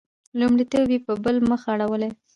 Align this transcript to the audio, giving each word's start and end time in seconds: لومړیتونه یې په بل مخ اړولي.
لومړیتونه 0.39 0.85
یې 0.93 0.99
په 1.05 1.13
بل 1.23 1.35
مخ 1.49 1.61
اړولي. 1.73 2.09